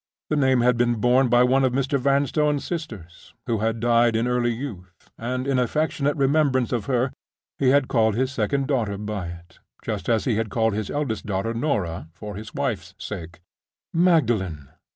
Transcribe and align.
The 0.31 0.35
name 0.35 0.61
had 0.61 0.77
been 0.77 0.95
borne 0.95 1.27
by 1.27 1.43
one 1.43 1.63
of 1.63 1.73
Mr. 1.73 1.99
Vanstone's 1.99 2.65
sisters, 2.65 3.35
who 3.45 3.59
had 3.59 3.79
died 3.79 4.15
in 4.15 4.27
early 4.27 4.51
youth; 4.51 5.11
and, 5.15 5.45
in 5.45 5.59
affectionate 5.59 6.17
remembrance 6.17 6.71
of 6.71 6.85
her, 6.85 7.11
he 7.59 7.69
had 7.69 7.87
called 7.87 8.15
his 8.15 8.31
second 8.31 8.65
daughter 8.65 8.97
by 8.97 9.27
it—just 9.27 10.09
as 10.09 10.25
he 10.25 10.37
had 10.37 10.49
called 10.49 10.73
his 10.73 10.89
eldest 10.89 11.27
daughter 11.27 11.53
Norah, 11.53 12.09
for 12.13 12.33
his 12.35 12.51
wife's 12.55 12.95
sake. 12.97 13.41
Magdalen! 13.93 14.69